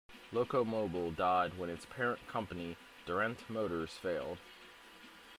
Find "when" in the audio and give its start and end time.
1.59-1.69